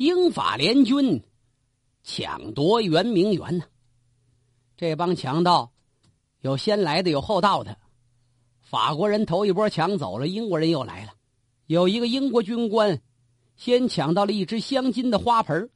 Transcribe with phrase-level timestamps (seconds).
[0.00, 1.22] 英法联军
[2.02, 3.66] 抢夺圆明园呢。
[4.74, 5.72] 这帮强盗
[6.40, 7.76] 有先来的，有后到的。
[8.62, 11.12] 法国人头一波抢走了，英国人又来了。
[11.66, 13.02] 有一个英国军官
[13.56, 15.68] 先抢到了一只镶金的花盆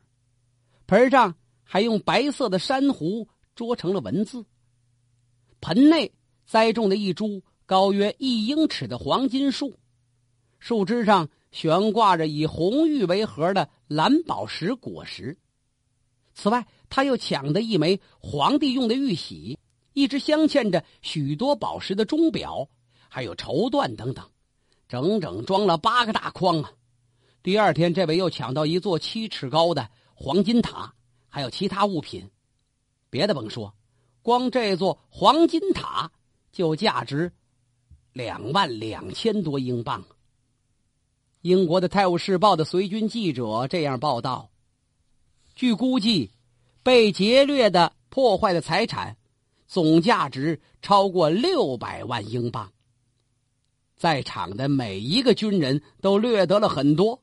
[0.87, 4.47] 盆上还用白色的珊瑚捉成了文字。
[5.61, 6.11] 盆内
[6.47, 9.75] 栽种的一株高约一英尺的黄金树，
[10.59, 15.39] 树枝上悬挂着以红玉为核的蓝宝石果实。
[16.35, 19.57] 此外，他又抢得一枚皇帝用的玉玺，
[19.93, 22.69] 一只镶嵌着许多宝石的钟表，
[23.09, 24.29] 还有绸缎等等，
[24.89, 26.73] 整整装了八个大筐啊！
[27.41, 30.93] 第二天，这位又抢到一座七尺高的黄金塔，
[31.29, 32.29] 还有其他物品。
[33.11, 33.73] 别的甭说，
[34.23, 36.11] 光这座黄金塔
[36.51, 37.31] 就价值
[38.13, 40.05] 两万两千多英镑。
[41.45, 44.49] 英国的《泰晤士报》的随军记者这样报道。
[45.55, 46.31] 据估计，
[46.83, 49.19] 被劫掠的、破坏的财产
[49.67, 52.73] 总价值超过六百万英镑。
[53.95, 57.23] 在场的每一个军人都掠得了很多。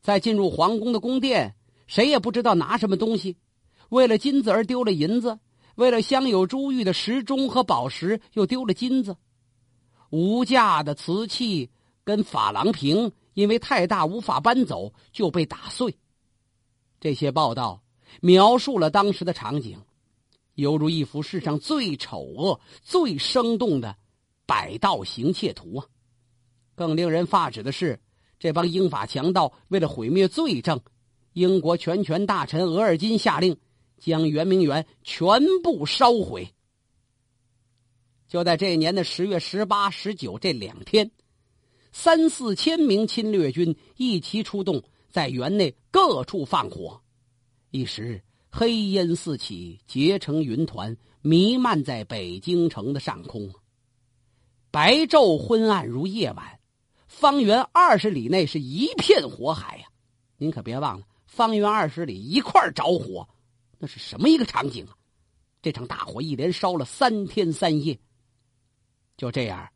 [0.00, 1.54] 在进入皇宫的宫殿，
[1.86, 3.36] 谁也不知道拿什么东西。
[3.90, 5.38] 为了金子而丢了银子，
[5.74, 9.18] 为了镶有珠玉的时钟和宝石又丢了金子。
[10.08, 11.68] 无价的瓷器
[12.04, 15.96] 跟珐琅瓶因为太大无法搬走，就被打碎。
[17.00, 17.82] 这些报道
[18.20, 19.82] 描述了当时的场景，
[20.54, 23.96] 犹如一幅世上最丑恶、最生动的
[24.46, 25.86] 百道行窃图啊！
[26.74, 28.00] 更令人发指的是，
[28.38, 30.80] 这帮英法强盗为了毁灭罪证，
[31.32, 33.56] 英国全权大臣额尔金下令
[33.98, 36.54] 将圆明园全部烧毁。
[38.28, 41.10] 就在这年的十月十八、十九这两天，
[41.96, 44.82] 三四千名侵略军一齐出动。
[45.12, 47.00] 在园内各处放火，
[47.70, 53.48] 一时黑烟四起，结成云团，弥漫在北京城的上空。
[54.72, 56.58] 白昼昏暗如夜晚，
[57.06, 59.86] 方圆二十里内是一片火海呀！
[60.36, 63.28] 您可别忘了，方圆二十里一块着火，
[63.78, 64.96] 那是什么一个场景啊？
[65.62, 67.96] 这场大火一连烧了三天三夜。
[69.16, 69.70] 就这样，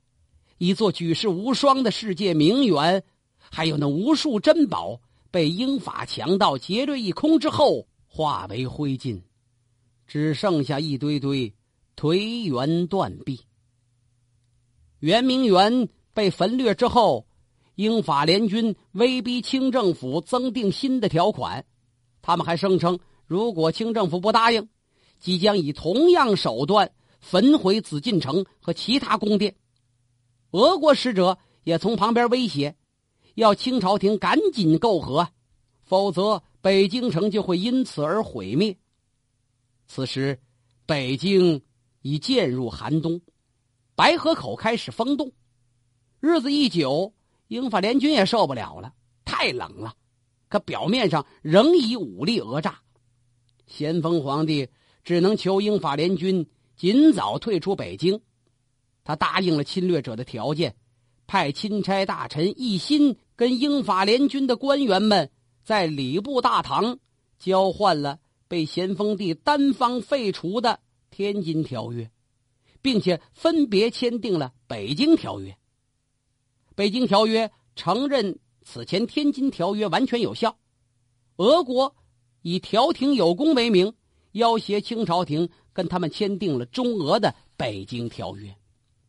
[0.59, 3.03] 一座举世无双的世界名园，
[3.51, 5.01] 还有那无数珍宝。
[5.31, 9.21] 被英法强盗劫掠一空之后，化为灰烬，
[10.07, 11.53] 只剩下一堆堆
[11.95, 13.39] 颓垣断壁。
[15.01, 17.27] 圆明园被焚掠之后，
[17.75, 21.63] 英法联军威逼清政府增订新的条款，
[22.23, 24.67] 他们还声称，如果清政府不答应，
[25.21, 29.55] 即将以同样手段焚毁紫禁城和其他宫殿。
[30.51, 32.75] 俄国使者也从旁边威胁。
[33.35, 35.29] 要清朝廷赶紧媾和，
[35.85, 38.77] 否则北京城就会因此而毁灭。
[39.87, 40.41] 此时，
[40.87, 41.63] 北京
[42.03, 43.21] 已渐入寒冬，
[43.95, 45.33] 白河口开始封冻。
[46.19, 47.15] 日子一久，
[47.47, 48.93] 英法联军也受不了了，
[49.25, 49.95] 太冷了。
[50.49, 52.81] 可表面上仍以武力讹诈，
[53.69, 54.69] 咸丰皇帝
[55.05, 56.45] 只能求英法联军
[56.77, 58.21] 尽早退出北京。
[59.09, 60.77] 他答应了侵略者的条件。
[61.27, 65.31] 派钦差大臣一心跟英法联军的官员们
[65.65, 66.99] 在礼部大堂
[67.39, 68.19] 交换了
[68.49, 70.71] 被咸丰帝单方废除的
[71.11, 72.05] 《天津条约》，
[72.83, 75.51] 并且分别签订了《北京条约》。
[76.75, 80.59] 《北京条约》承认此前《天津条约》完全有效。
[81.37, 81.97] 俄国
[82.43, 83.95] 以调停有功为名，
[84.33, 88.51] 要挟清朝廷跟他们签订了中俄的《北京条约》。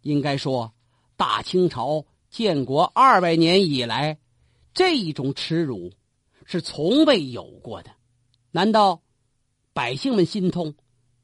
[0.01, 0.73] 应该说。
[1.15, 4.17] 大清朝建国二百年以来，
[4.73, 5.91] 这一种耻辱
[6.45, 7.91] 是从未有过的。
[8.51, 9.01] 难道
[9.73, 10.75] 百姓们心痛，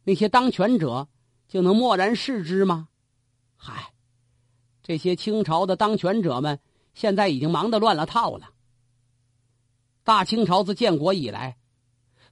[0.03, 1.07] 那些当权者
[1.47, 2.89] 就能漠然视之吗？
[3.55, 3.93] 嗨，
[4.83, 6.59] 这些清朝的当权者们
[6.93, 8.49] 现在已经忙得乱了套了。
[10.03, 11.57] 大清朝自建国以来，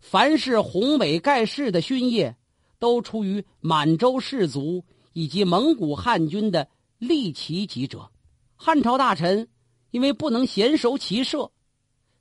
[0.01, 2.35] 凡是宏伟盖世的勋业，
[2.77, 4.83] 都出于满洲氏族
[5.13, 6.67] 以及蒙古汉军的。
[6.99, 8.11] 立旗级者，
[8.55, 9.49] 汉朝大臣
[9.91, 11.51] 因为不能娴熟骑射，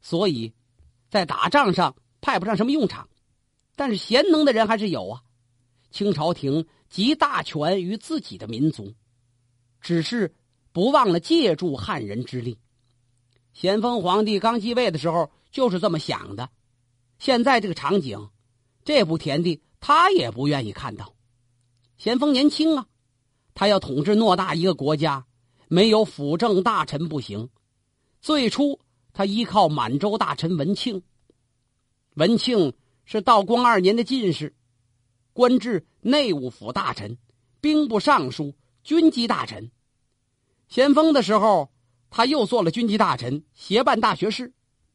[0.00, 0.52] 所以
[1.08, 3.08] 在打仗上派不上什么用场。
[3.76, 5.22] 但是贤能的人还是有啊。
[5.92, 8.92] 清朝廷集大权于自己的民族，
[9.80, 10.34] 只是
[10.72, 12.58] 不忘了借助汉人之力。
[13.52, 16.50] 咸丰皇帝刚继位的时候就是这么想的。
[17.20, 18.30] 现在这个场景，
[18.84, 21.14] 这步田地他也不愿意看到。
[22.02, 22.84] 咸丰年轻啊。
[23.54, 25.24] 他要统治偌大一个国家，
[25.68, 27.48] 没有辅政大臣不行。
[28.20, 28.80] 最初，
[29.12, 31.00] 他依靠满洲大臣文庆，
[32.14, 32.72] 文庆
[33.04, 34.52] 是道光二年的进士，
[35.32, 37.16] 官至内务府大臣、
[37.60, 38.52] 兵部尚书、
[38.82, 39.70] 军机大臣。
[40.66, 41.70] 咸丰的时候，
[42.10, 44.52] 他又做了军机大臣，协办大学士。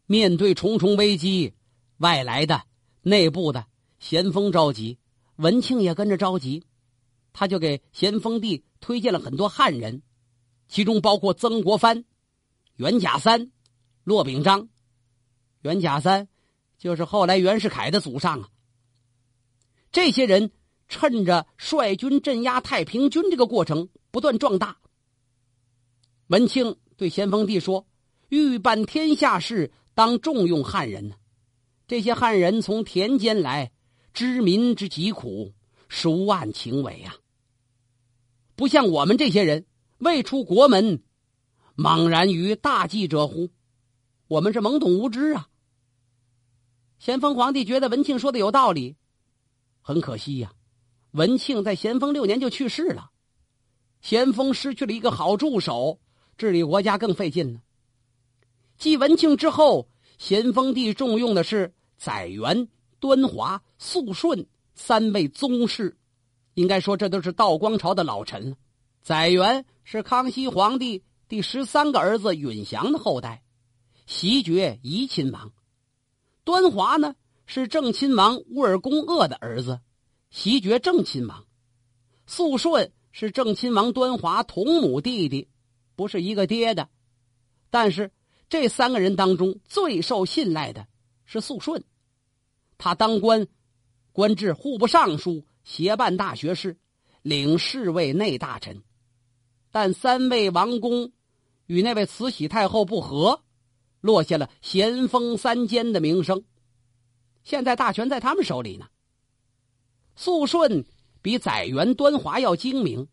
[0.07, 1.53] 面对重重危机，
[1.99, 2.63] 外来的、
[3.01, 3.65] 内部的，
[3.97, 4.97] 咸丰着急，
[5.37, 6.65] 文庆也跟着着急。
[7.37, 10.01] 他就给咸丰帝推荐了很多汉人，
[10.67, 12.03] 其中包括曾国藩、
[12.77, 13.51] 袁甲三、
[14.03, 14.69] 骆秉章。
[15.61, 16.27] 袁甲三
[16.79, 18.49] 就是后来袁世凯的祖上啊。
[19.91, 20.51] 这些人
[20.87, 24.79] 趁着率军镇压太平军这个过程不断壮大。
[26.25, 27.85] 文庆对咸丰帝说
[28.29, 31.15] ：“欲办天下事。”当重用汉人呢，
[31.87, 33.71] 这些汉人从田间来，
[34.13, 35.53] 知民之疾苦，
[35.87, 37.15] 熟谙情伟呀。
[38.57, 39.67] 不像我们这些人
[39.99, 41.03] 未出国门，
[41.75, 43.51] 茫然于大计者乎？
[44.27, 45.47] 我们是懵懂无知啊。
[46.97, 48.95] 咸丰皇帝觉得文庆说的有道理，
[49.81, 50.51] 很可惜呀，
[51.11, 53.11] 文庆在咸丰六年就去世了，
[54.01, 55.99] 咸丰失去了一个好助手，
[56.35, 57.61] 治理国家更费劲了。
[58.79, 59.87] 继文庆之后，
[60.17, 62.67] 咸丰帝重用的是载元、
[62.99, 65.96] 端华、肃顺三位宗室，
[66.57, 68.57] 应该说这都是道光朝的老臣了。
[69.03, 73.43] 载元是康熙皇帝第十三个儿子允祥的后代，
[74.07, 75.51] 袭爵怡亲王；
[76.43, 77.15] 端华呢
[77.45, 79.81] 是正亲王乌尔公鄂的儿子，
[80.31, 81.43] 袭爵正亲王；
[82.25, 85.47] 肃顺是正亲王端华同母弟弟，
[85.95, 86.89] 不是一个爹的，
[87.69, 88.11] 但是。
[88.49, 90.87] 这三个人当中最受信赖的
[91.25, 91.83] 是肃顺，
[92.77, 93.45] 他当官，
[94.13, 96.77] 官至户部尚书、协办大学士、
[97.23, 98.81] 领侍卫内大臣。
[99.69, 101.11] 但三位王公
[101.65, 103.43] 与那位慈禧太后不和，
[103.99, 106.45] 落下了咸丰三奸的名声。
[107.43, 108.87] 现在大权在他们手里呢。
[110.15, 110.85] 肃顺
[111.21, 113.09] 比载元、端华要精明，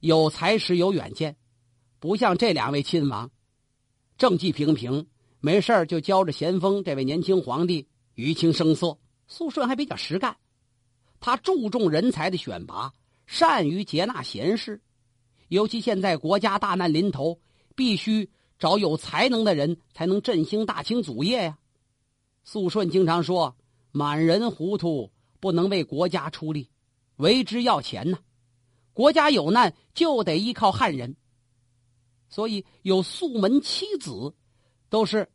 [0.00, 1.38] 有才识、有远见，
[2.00, 3.30] 不像这两位亲王。
[4.18, 5.06] 政绩平平，
[5.40, 8.98] 没事就教着咸丰这位年轻皇帝于情声色。
[9.26, 10.36] 肃顺还比较实干，
[11.24, 12.92] 他注重人才的选拔，
[13.26, 14.82] 善于接纳贤士。
[15.48, 17.40] 尤其现在国家大难临头，
[17.74, 18.28] 必须
[18.58, 21.58] 找有才能的人才能振兴大清祖业呀。
[22.42, 23.56] 肃顺经常说
[23.90, 25.10] ：“满人糊涂，
[25.40, 26.68] 不能为国家出力，
[27.16, 28.18] 为之要钱呢。
[28.92, 31.16] 国家有难，就得依靠汉人。”
[32.28, 34.34] 所以有素门七子，
[34.90, 35.30] 都是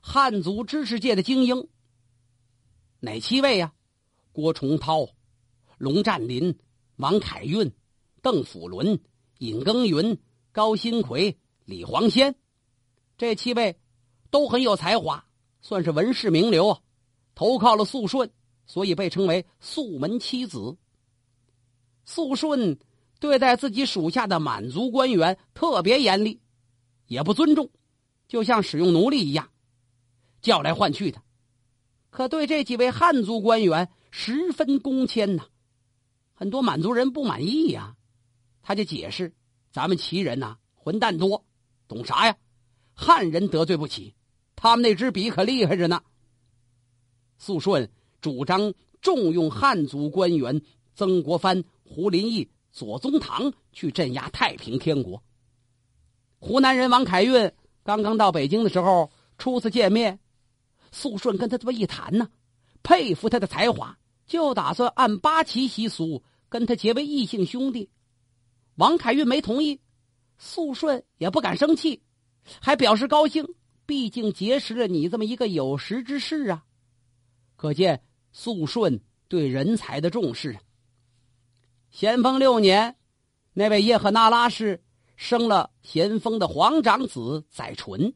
[0.00, 1.68] 汉族知识界的精英。
[3.00, 3.74] 哪七位呀？
[4.32, 5.10] 郭崇韬、
[5.78, 6.56] 龙占林、
[6.96, 7.72] 王凯运、
[8.22, 8.98] 邓辅伦、
[9.38, 10.18] 尹耕耘、
[10.52, 12.34] 高新奎、李黄仙，
[13.16, 13.78] 这七位
[14.30, 15.24] 都很有才华，
[15.60, 16.80] 算是文士名流啊。
[17.34, 18.30] 投靠了肃顺，
[18.66, 20.76] 所以被称为肃门七子。
[22.04, 22.78] 肃顺
[23.18, 26.40] 对待自己属下的满族官员特别严厉。
[27.06, 27.70] 也不尊重，
[28.28, 29.50] 就像使用奴隶一样，
[30.40, 31.20] 叫来唤去的。
[32.08, 35.46] 可对这几位汉族官员十分恭谦呐，
[36.34, 37.94] 很多满族人不满意呀，
[38.62, 39.32] 他就解释：
[39.72, 41.44] 咱们旗人呐，混蛋多，
[41.88, 42.36] 懂啥呀？
[42.92, 44.14] 汉人得罪不起，
[44.56, 46.02] 他们那支笔可厉害着呢。
[47.38, 50.62] 肃顺主张重用汉族官员
[50.94, 55.22] 曾国藩、胡林翼、左宗棠去镇压太平天国。
[56.38, 60.18] 湖南人王凯运刚刚到北京的时候，初次见面，
[60.92, 62.28] 肃顺跟他这么一谈呢，
[62.82, 67.90] 佩服他的才华，就打算按八旗习俗跟他结为异姓兄弟。
[68.76, 69.80] 王凯运没同意，
[70.38, 72.02] 肃顺也不敢生气，
[72.60, 73.46] 还表示高兴，
[73.86, 76.64] 毕竟结识了你这么一个有识之士啊。
[77.56, 78.02] 可见
[78.32, 80.58] 肃顺对人才的重视。
[81.90, 82.96] 咸丰六年，
[83.52, 84.82] 那位叶赫那拉氏。
[85.16, 88.12] 生了咸丰的皇长子载淳，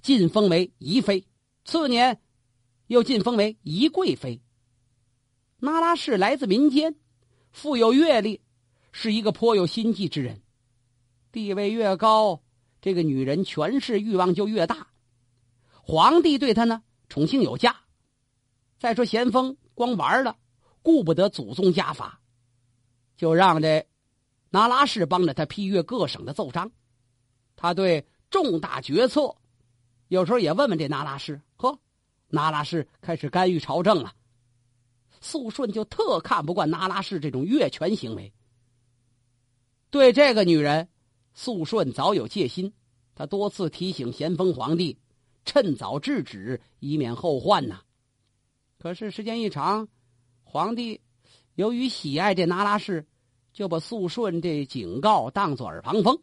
[0.00, 1.26] 晋封为宜妃。
[1.66, 2.22] 次年，
[2.86, 4.40] 又晋封为宜贵妃。
[5.66, 6.94] 那拉氏来自民间，
[7.50, 8.42] 富有阅历，
[8.92, 10.42] 是一个颇有心计之人。
[11.32, 12.42] 地位越高，
[12.82, 14.88] 这个女人权势欲望就越大。
[15.70, 17.74] 皇帝对她呢宠幸有加。
[18.78, 20.36] 再说咸丰光玩了，
[20.82, 22.20] 顾不得祖宗家法，
[23.16, 23.86] 就让这。
[24.50, 26.70] 那拉氏帮着他批阅各省的奏章，
[27.56, 29.34] 他对重大决策，
[30.08, 31.40] 有时候也问问这那拉氏。
[31.56, 31.78] 呵，
[32.28, 34.12] 那拉氏开始干预朝政了。
[35.24, 38.30] 肃顺就特看不惯那拉氏这种越权行为。
[39.88, 40.86] 对这个女人，
[41.32, 42.74] 肃顺早有戒心，
[43.14, 44.98] 他多次提醒咸丰皇帝，
[45.46, 47.80] 趁早制止，以免后患呐。
[48.78, 49.88] 可是时间一长，
[50.42, 51.00] 皇帝
[51.54, 53.06] 由于喜爱这那拉氏，
[53.54, 56.20] 就把肃顺这警告当作耳旁风。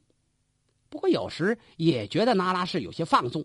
[0.89, 3.43] 不过有时也觉得那拉氏有些放纵。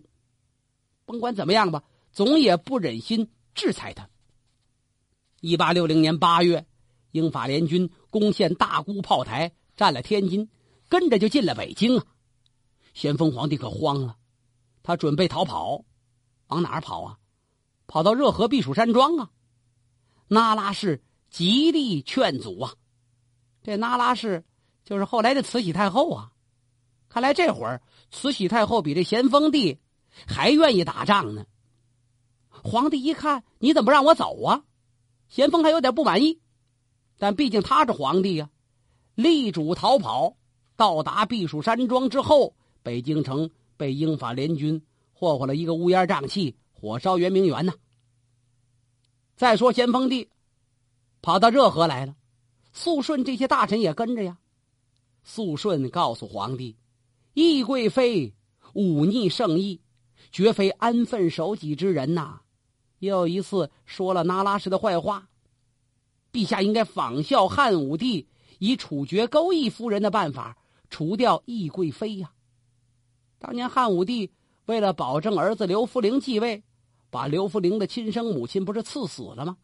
[1.03, 4.07] 甭管怎么样吧，总也不忍心制裁他。
[5.39, 6.65] 一八六零年八月，
[7.11, 10.49] 英法联军攻陷大沽炮台，占了天津，
[10.89, 12.05] 跟着就进了北京啊！
[12.95, 14.17] 咸丰皇帝可慌了，
[14.81, 15.85] 他准备逃跑。
[16.47, 17.19] 往哪儿跑啊？
[17.85, 19.29] 跑到热河避暑山庄啊！
[20.27, 22.73] 那拉氏极力劝阻啊！
[23.61, 24.43] 这那拉氏
[24.83, 26.31] 就是后来的慈禧太后啊！
[27.09, 29.77] 看来这会儿慈禧太后比这咸丰帝
[30.25, 31.45] 还愿意打仗呢。
[32.49, 34.63] 皇帝一看，你怎么不让我走啊？
[35.29, 36.39] 咸丰还有点不满意，
[37.17, 38.49] 但毕竟他是皇帝呀，
[39.15, 40.35] 力主逃跑。
[40.75, 44.81] 到达避暑山庄之后，北京城被英法联军。
[45.13, 47.73] 霍霍了一个乌烟瘴气，火烧圆明园呢。
[49.35, 50.29] 再说咸丰帝
[51.23, 52.15] 跑到热河来了，
[52.71, 54.37] 肃顺这些大臣也跟着呀。
[55.23, 56.77] 肃顺告诉皇帝
[57.33, 58.31] ：“懿贵妃
[58.73, 59.81] 忤逆圣意，
[60.31, 62.41] 绝非安分守己之人呐。”
[62.99, 65.27] 又一次说了那拉氏的坏话。
[66.31, 68.27] 陛下应该仿效汉武帝，
[68.59, 70.57] 以处决钩弋夫人的办法
[70.89, 72.31] 除掉懿贵妃呀。
[73.39, 74.31] 当年汉武帝。
[74.67, 76.61] 为了保证儿子刘福陵继位，
[77.09, 79.55] 把刘福陵的亲生母亲不是赐死了吗？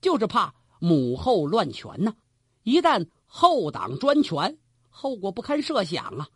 [0.00, 2.14] 就是怕母后乱权呐！
[2.62, 4.56] 一旦后党专权，
[4.90, 6.28] 后果不堪设想啊！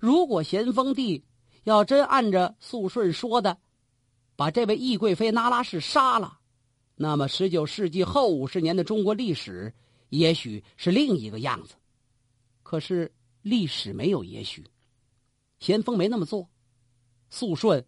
[0.00, 1.24] 如果咸丰帝
[1.62, 3.56] 要真按着肃顺说的，
[4.40, 6.38] 把这位懿贵妃那拉氏杀了，
[6.96, 9.70] 那么十九世纪后五十年的中国历史
[10.08, 11.74] 也许是另一个样子。
[12.62, 14.64] 可是历史没有也许，
[15.58, 16.48] 咸丰没那么做。
[17.28, 17.84] 肃顺，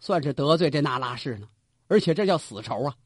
[0.00, 1.48] 算是得罪这那拉氏了，
[1.86, 2.96] 而且这叫死仇啊！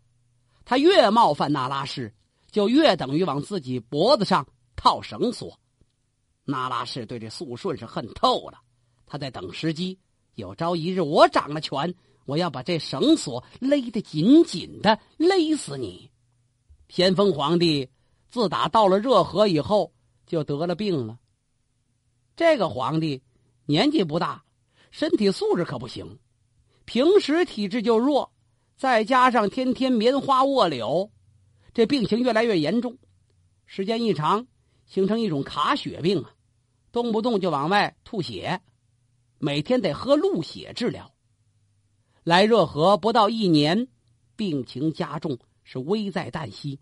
[0.64, 2.10] 他越冒犯那拉氏，
[2.50, 5.60] 就越等于往自己脖子上套绳索。
[6.42, 8.58] 那拉氏对这肃顺是恨透了，
[9.04, 9.98] 他在等时机，
[10.36, 11.94] 有朝一日我掌了权，
[12.28, 16.10] 我要把这绳索勒得紧紧的，勒死你！
[16.90, 17.88] 咸丰皇帝
[18.28, 19.94] 自打到了热河以后，
[20.26, 21.18] 就得了病了。
[22.36, 23.22] 这个皇帝
[23.64, 24.44] 年纪不大。
[24.90, 26.18] 身体素质可不行，
[26.84, 28.30] 平时体质就弱，
[28.76, 31.10] 再加上天天棉花卧柳，
[31.72, 32.98] 这病情越来越严重。
[33.64, 34.46] 时间一长，
[34.86, 36.34] 形成一种卡血病啊，
[36.92, 38.60] 动不动就往外吐血，
[39.38, 41.10] 每天得喝鹿血治疗。
[42.28, 43.88] 来热河不到一年，
[44.36, 46.78] 病情加重，是危在旦夕。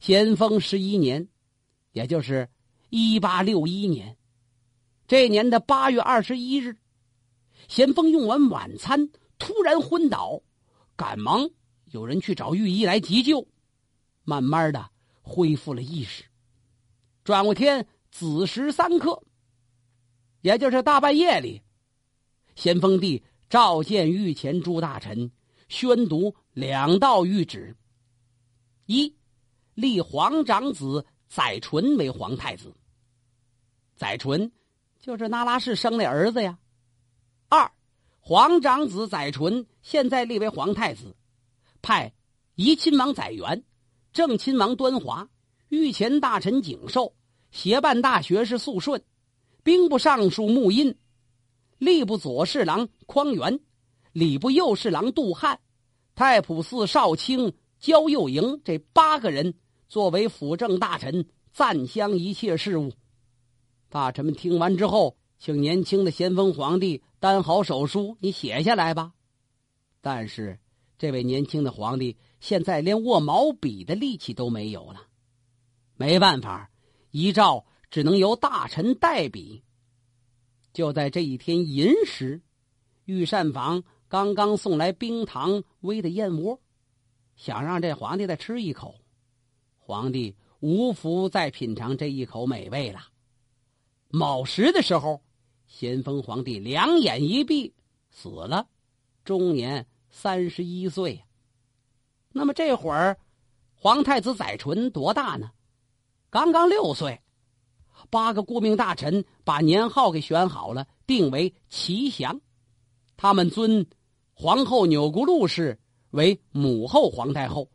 [0.00, 1.28] 咸丰十一年，
[1.92, 2.48] 也就是
[2.88, 4.16] 一八六一年，
[5.06, 6.78] 这年的八月二十一日。
[7.68, 10.40] 咸丰用完晚餐，突然昏倒，
[10.96, 11.50] 赶忙
[11.90, 13.46] 有人去找御医来急救，
[14.24, 14.88] 慢慢的
[15.20, 16.24] 恢复了意识。
[17.22, 19.22] 转过天子时三刻，
[20.40, 21.60] 也就是大半夜里，
[22.56, 25.30] 咸丰帝召见御前诸大臣，
[25.68, 27.76] 宣读两道谕旨：
[28.86, 29.14] 一，
[29.74, 32.74] 立皇长子载淳为皇太子。
[33.94, 34.50] 载淳
[34.98, 36.58] 就是那拉氏生的儿子呀。
[37.50, 37.70] 二，
[38.20, 41.14] 皇长子载淳现在立为皇太子，
[41.82, 42.14] 派
[42.54, 43.64] 怡亲王载元、
[44.14, 45.28] 正亲王端华、
[45.68, 47.12] 御前大臣景寿、
[47.50, 49.04] 协办大学士肃顺、
[49.62, 50.96] 兵部尚书穆荫、
[51.82, 53.58] 吏部左侍郎匡元、
[54.12, 55.58] 礼部右侍郎杜汉、
[56.14, 59.54] 太仆寺少卿焦佑营这八个人
[59.88, 62.92] 作为辅政大臣，暂襄一切事务。
[63.88, 65.16] 大臣们听完之后。
[65.44, 69.12] 请年轻的咸丰皇帝担好手书，你写下来吧。
[70.00, 70.60] 但是，
[70.96, 75.00] 这位年轻的皇帝现在连握毛笔的力气都没有了，
[75.96, 76.70] 没办法，
[77.10, 79.64] 遗诏只能由大臣代笔。
[80.72, 82.40] 就在这一天寅时，
[83.04, 86.60] 御膳房刚刚送来冰糖煨的燕窝，
[87.36, 88.94] 想让这皇帝再吃一口。
[89.78, 93.00] 皇帝无福再品尝这一口美味了。
[94.08, 95.22] 卯时的时候。
[95.68, 97.72] 咸丰皇帝两眼一闭，
[98.10, 98.68] 死了，
[99.24, 101.24] 终年三十一岁。
[102.28, 103.18] 那么这会儿，
[103.74, 105.50] 皇太子载淳多大呢？
[106.28, 107.21] 刚刚六岁。
[108.12, 112.42] 八个顾命大臣把年号给选好了，定为祺祥。
[113.16, 113.86] 他们尊
[114.34, 117.70] 皇后钮钴禄氏为母后皇太后，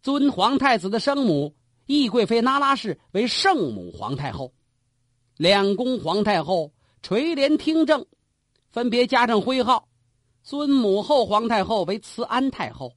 [0.00, 4.54] 尊皇太子的生母懿贵妃那拉氏为圣母皇太后，
[5.36, 6.72] 两宫皇太后。
[7.02, 8.06] 垂帘听政，
[8.70, 9.88] 分别加上徽号，
[10.42, 12.96] 尊母后皇太后为慈安太后，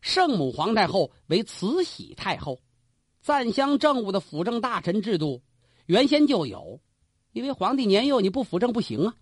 [0.00, 2.58] 圣母皇太后为慈禧太后。
[3.20, 5.42] 赞襄政务的辅政大臣制度
[5.86, 6.80] 原先就有，
[7.32, 9.14] 因为皇帝年幼你不辅政不行啊。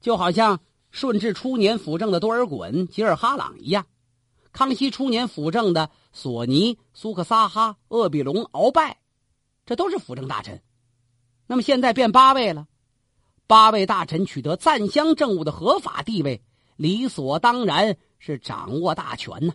[0.00, 0.60] 就好像
[0.90, 3.86] 顺治初年辅政的多尔衮、吉尔哈朗一样，
[4.52, 8.98] 康熙初年辅政的索尼、苏克萨哈、鄂必隆、鳌拜，
[9.64, 10.60] 这都是辅政大臣。
[11.46, 12.66] 那么现在变八位了，
[13.46, 16.42] 八位大臣取得赞襄政务的合法地位，
[16.76, 19.54] 理所当然是掌握大权呢。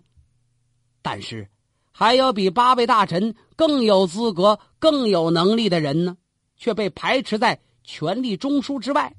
[1.01, 1.50] 但是，
[2.00, 6.16] 还有比八位大臣更有资格、更有能力的人呢，
[6.56, 9.16] 却被排斥在权力中枢之外。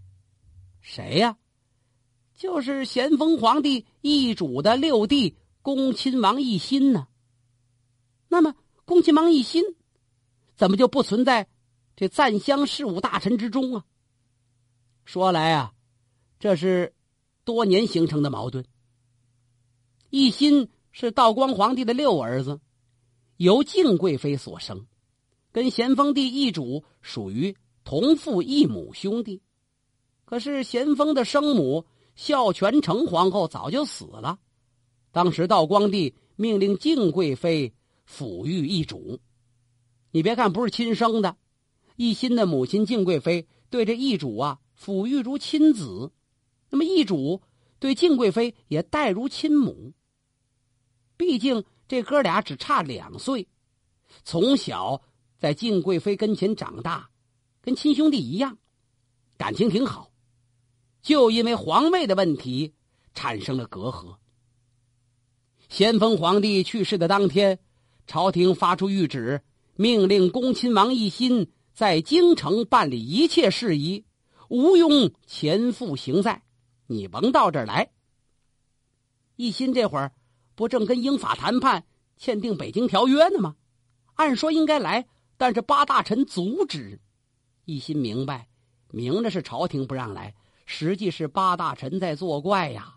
[0.81, 1.37] 谁呀？
[2.37, 7.09] 就是咸丰皇帝易主的六弟恭亲王奕欣呢。
[8.29, 8.55] 那么，
[8.85, 9.65] 恭亲王奕欣
[10.55, 11.49] 怎么就不存在
[11.97, 13.85] 这赞襄事务大臣之中啊？
[15.05, 15.73] 说来啊，
[16.39, 16.95] 这是
[17.43, 18.65] 多年形成的矛盾。
[20.13, 22.61] 奕欣是道光皇帝的六儿子，
[23.39, 24.87] 由敬贵妃所生，
[25.53, 29.41] 跟咸丰帝一主属于同父异母兄弟。
[30.25, 34.41] 可是咸丰的生母孝全成皇后早就死了，
[35.13, 37.73] 当时道光帝命令敬贵妃
[38.09, 39.21] 抚育义主。
[40.11, 41.37] 你别看不是亲生的，
[41.95, 46.11] 一心的母亲敬贵妃对这义主啊抚育如亲子，
[46.71, 47.41] 那么义主
[47.79, 49.93] 对敬贵妃也待如亲母。
[51.17, 53.49] 毕竟这哥俩只差两岁，
[54.23, 55.03] 从小
[55.39, 57.09] 在敬贵妃跟前长大，
[57.63, 58.59] 跟亲兄弟一样，
[59.39, 60.11] 感情挺好。
[61.01, 62.75] 就因为皇位的问题
[63.15, 64.17] 产生了隔阂。
[65.71, 67.59] 咸丰皇帝去世的当天，
[68.07, 69.43] 朝廷发出谕旨，
[69.77, 74.05] 命令恭亲王奕欣在京城办理一切事宜，
[74.49, 76.43] 无庸前赴行在。
[76.87, 77.91] 你甭到这儿来。
[79.37, 80.13] 奕欣这会儿
[80.59, 81.85] 不正跟英法谈判、
[82.17, 83.55] 签订北京条约呢吗？
[84.15, 85.07] 按说应该来，
[85.37, 87.01] 但是八大臣阻止。
[87.65, 88.49] 一心明白，
[88.91, 90.35] 明着是朝廷不让来。
[90.67, 92.97] 实际是八大臣在作怪呀！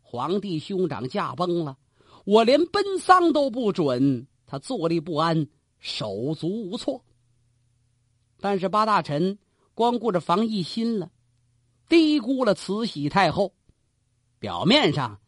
[0.00, 1.76] 皇帝兄长驾崩了，
[2.24, 5.48] 我连奔丧都不准，他坐立不安，
[5.80, 7.04] 手足无措。
[8.38, 9.36] 但是八大臣
[9.74, 11.10] 光顾着防奕心了，
[11.88, 13.52] 低估了慈禧太后。
[14.38, 15.18] 表面上，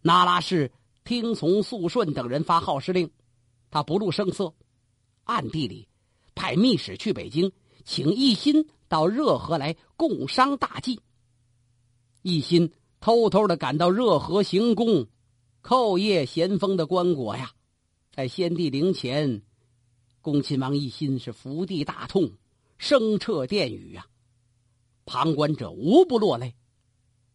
[0.00, 0.72] 那拉氏
[1.04, 3.10] 听从肃顺等人发号施令，
[3.70, 4.54] 他不露声色；
[5.24, 5.88] 暗地里
[6.34, 7.52] 派密使去北京，
[7.84, 8.66] 请奕欣。
[8.86, 11.00] 到热河来共商大计。
[12.22, 15.08] 一心偷偷的赶到热河行宫，
[15.64, 17.50] 叩谒咸丰的棺椁呀，
[18.12, 19.42] 在先帝陵前，
[20.20, 22.30] 恭亲王一心是伏地大痛，
[22.78, 24.06] 声彻殿宇啊，
[25.06, 26.54] 旁观者无不落泪。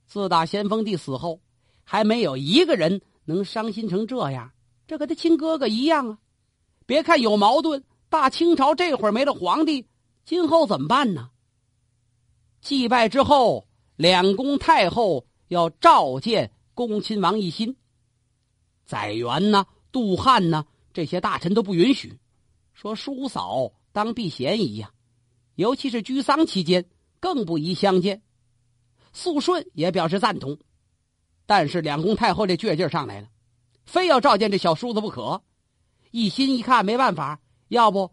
[0.05, 1.41] 自打咸丰帝死后，
[1.83, 4.51] 还没有一个人能伤心成这样，
[4.87, 6.17] 这跟他亲哥哥一样啊。
[6.87, 9.85] 别看有矛盾，大清朝这会儿没了皇帝，
[10.25, 11.29] 今后怎么办呢？
[12.59, 17.77] 祭拜之后，两宫太后要召见恭亲王奕欣。
[18.83, 22.19] 载元呢、杜汉呢，这些大臣都不允许，
[22.73, 24.91] 说叔嫂当避嫌疑呀，
[25.53, 26.89] 尤其是居丧期间
[27.19, 28.23] 更不宜相见。
[29.13, 30.57] 肃顺也表示赞同，
[31.49, 33.27] 但是两宫太后这倔劲上来了，
[33.83, 35.41] 非要召见这小叔子不可。
[36.11, 38.11] 一心一看没办法，要不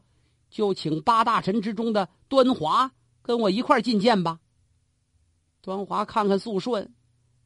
[0.49, 2.91] 就请八大臣之中的端华。
[3.21, 4.41] 跟我一块觐见吧。
[5.61, 6.95] 端华看看肃顺，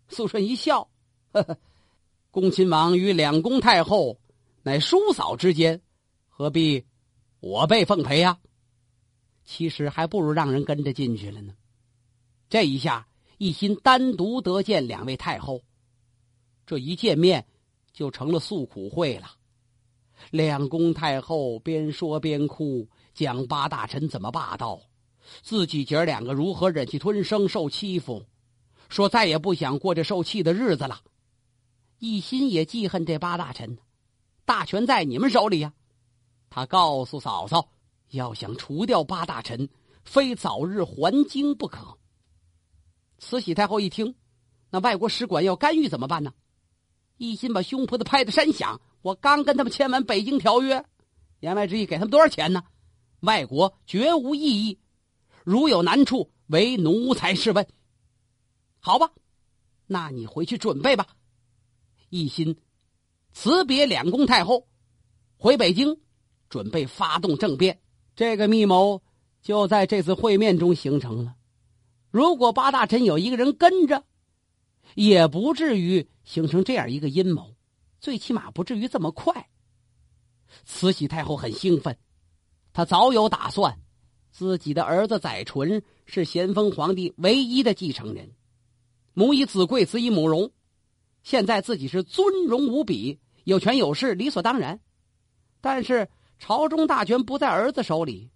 [0.08, 0.88] 肃顺一笑
[1.34, 1.58] ：“呵呵，
[2.30, 4.20] 恭亲王与两宫太后
[4.62, 5.82] 乃叔嫂之间，
[6.28, 6.86] 何必
[7.40, 8.38] 我辈奉陪呀？
[9.44, 11.52] 其实还不如让人跟着进去了呢。
[12.48, 15.62] 这一下，一心单独得见两位太后，
[16.70, 17.44] 这一见面
[17.92, 19.32] 就成了诉苦会了。
[20.30, 24.80] 两宫太后边说边哭，讲八大臣怎么霸道。”
[25.42, 28.24] 自己姐儿两个如何忍气吞声受欺负，
[28.88, 31.00] 说再也不想过这受气的日子了。
[31.98, 33.76] 一心也记恨这八大臣，
[34.44, 35.72] 大权在你们手里呀。
[36.50, 37.68] 他告诉嫂嫂，
[38.10, 39.68] 要想除掉八大臣，
[40.04, 41.98] 非早日还京不可。
[43.18, 44.14] 慈禧太后一听，
[44.70, 46.32] 那外国使馆要干预怎么办呢？
[47.20, 48.80] 一心把胸脯子拍得山响。
[49.02, 50.86] 我刚跟他们签完北京条约，
[51.40, 52.62] 言外之意给他们多少钱呢？
[53.20, 54.78] 外国绝无异议。
[55.44, 57.66] 如有难处，唯奴才试问。
[58.78, 59.10] 好吧，
[59.86, 61.08] 那你回去准备吧。
[62.08, 62.56] 一心
[63.34, 64.66] 辞别两宫太后，
[65.36, 66.00] 回北京，
[66.48, 67.82] 准备发动政变。
[68.16, 69.02] 这个密谋
[69.42, 71.34] 就在这次会面中形成了。
[72.10, 74.04] 如果八大臣有一个人跟着，
[74.94, 77.54] 也不至于形成这样一个阴谋。
[78.00, 79.48] 最起码不至于这么快。
[80.64, 81.96] 慈禧太后很兴奋，
[82.72, 83.78] 她早有打算，
[84.30, 88.32] 自己的儿子载淳是咸丰皇帝唯一的继承人，
[89.12, 90.50] 母以子贵，子以母荣，
[91.22, 94.80] 现在自己是尊荣无比，有权有势，理所当然。
[95.60, 98.30] 但是朝中大权不在儿子手里，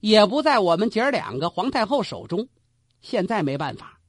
[0.00, 2.48] 也不在我们姐儿两个皇太后手中，
[3.02, 4.00] 现在没办法，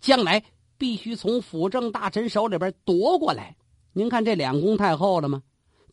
[0.00, 0.42] 将来
[0.84, 3.56] 必须从辅政大臣手里边夺过来。
[3.94, 5.42] 您看这两宫太后了吗？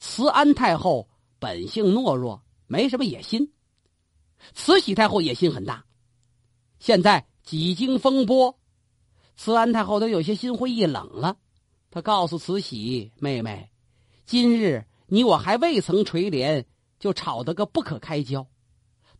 [0.02, 1.08] 慈安太后
[1.40, 3.46] 本性懦弱，没什么野心；
[4.54, 5.86] 慈禧太后野心很大。
[6.78, 8.60] 现在几经风波，
[9.38, 11.38] 慈安太后都有些心灰意冷了。
[11.90, 13.70] 她告诉慈禧妹妹
[14.28, 16.66] ：“今日你我还未曾垂帘，
[17.00, 18.46] 就吵得个不可开交。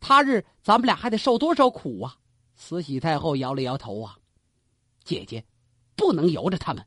[0.00, 2.18] 他日咱们俩还得受多少苦啊！”
[2.56, 4.18] 慈禧太后摇了摇头啊
[5.02, 5.42] ：“姐姐，
[6.02, 6.84] 不能由着他们。”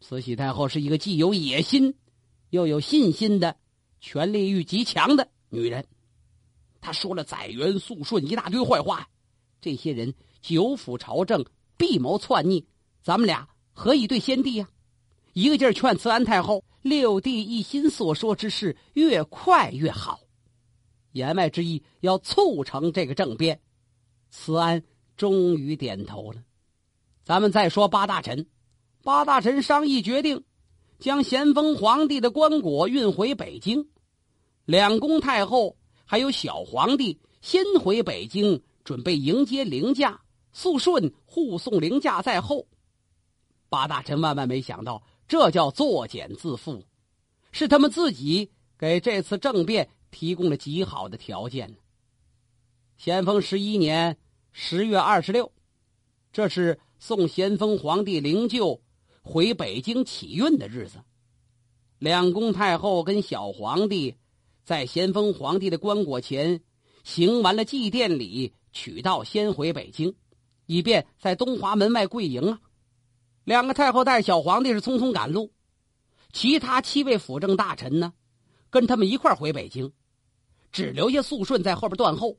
[0.00, 1.94] 慈禧太后是一个既有野心，
[2.48, 3.58] 又有信心的，
[4.00, 5.86] 权力欲极强的女人。
[6.80, 9.10] 她说了载元、肃顺一大堆坏话，
[9.60, 11.44] 这些人久辅朝政，
[11.76, 12.66] 必谋篡逆，
[13.02, 14.70] 咱们俩何以对先帝呀？
[15.34, 20.20] 一个劲儿劝慈安太后，六弟一心所说之事越快越好，
[21.12, 23.60] 言外之意要促成这个政变。
[24.30, 24.82] 慈安
[25.14, 26.42] 终于点头了。
[27.30, 28.48] 咱们再说八大臣。
[29.04, 30.42] 八大臣商议决定，
[30.98, 33.88] 将咸丰皇帝的棺椁运回北京。
[34.64, 40.20] 两宫太后还有小皇帝先回北京，准备迎接灵驾。
[40.52, 42.66] 肃顺护送灵驾在后。
[43.68, 46.82] 八大臣万万没想到，这叫作茧自缚，
[47.52, 51.76] 是他们自己给这次政变提供了极好的条件。
[52.96, 54.18] 咸丰十一年
[54.50, 55.52] 十月二十六，
[56.32, 58.80] 这是送咸丰皇帝灵柩。
[59.22, 60.98] 回北京启运的日子，
[61.98, 64.16] 两宫太后跟小皇帝
[64.64, 66.62] 在咸丰皇帝的棺椁前
[67.04, 70.14] 行完了祭奠礼，取道先回北京，
[70.64, 72.60] 以便在东华门外跪迎啊。
[73.44, 75.52] 两个太后带小皇帝是匆匆赶路，
[76.32, 78.14] 其他七位辅政大臣呢，
[78.70, 79.92] 跟他们一块回北京，
[80.72, 82.38] 只留下肃顺在后边断后。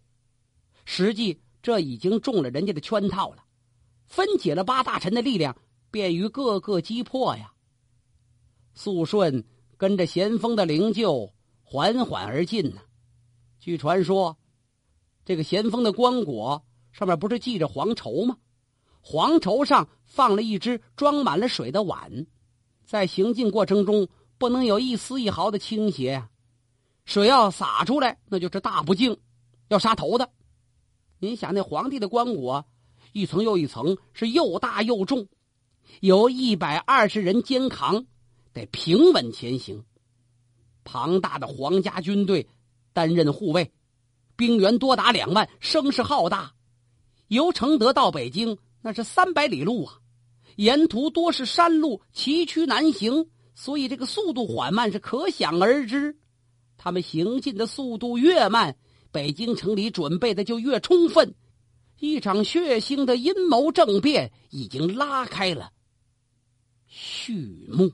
[0.83, 3.43] 实际这已经中了人家的圈套了，
[4.11, 5.55] 分解了八大臣的力量。
[5.93, 7.51] 便于各个击破呀。
[8.73, 9.43] 肃顺
[9.75, 11.29] 跟着咸丰的灵柩
[11.63, 12.81] 缓缓而进呢。
[13.59, 14.37] 据传说，
[15.25, 16.61] 这个咸丰的棺椁
[16.93, 18.37] 上面不是系着黄绸吗？
[19.01, 22.25] 黄绸上放了一只装满了水的碗，
[22.85, 26.23] 在行进过程中不能有一丝一毫的倾斜！
[27.03, 29.17] 水要洒出来，那就是大不敬，
[29.67, 30.31] 要杀头的。
[31.19, 32.63] 您想，那皇帝的棺椁
[33.11, 35.27] 一层又一层，是又大又重。
[35.99, 38.05] 由一百二十人肩扛，
[38.53, 39.83] 得平稳前行。
[40.83, 42.47] 庞大的皇家军队
[42.93, 43.71] 担任护卫，
[44.35, 46.53] 兵员多达两万，声势浩大。
[47.27, 49.99] 由承德到北京，那是三百里路啊，
[50.55, 56.17] 沿途多是山路，崎岖难行，所以这个速度缓慢是可想而知。
[56.77, 58.75] 他们行进的速度越慢，
[59.11, 61.35] 北京城里准备的就越充分。
[62.01, 65.71] 一场血腥的阴谋政变已经拉开了
[66.87, 67.93] 序幕。